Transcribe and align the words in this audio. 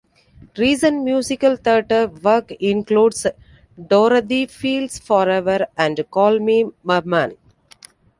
Recent 0.57 1.03
musical 1.03 1.57
theatre 1.57 2.07
work 2.07 2.51
includes: 2.53 3.27
"Dorothy 3.85 4.47
Fields 4.47 4.97
Forever" 4.97 5.67
and 5.77 6.03
"Call 6.09 6.39
Me 6.39 6.65
Merman". 6.81 7.37